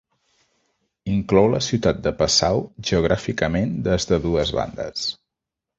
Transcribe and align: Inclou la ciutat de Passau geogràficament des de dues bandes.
Inclou 1.15 1.49
la 1.55 1.59
ciutat 1.67 2.01
de 2.07 2.15
Passau 2.23 2.65
geogràficament 2.93 3.79
des 3.91 4.13
de 4.13 4.23
dues 4.29 4.59
bandes. 4.63 5.11